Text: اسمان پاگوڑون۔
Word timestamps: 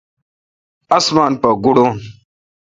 اسمان 0.97 1.33
پاگوڑون۔ 1.41 1.93